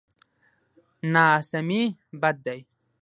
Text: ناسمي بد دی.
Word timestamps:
ناسمي 1.13 1.81
بد 2.21 2.35
دی. 2.45 2.59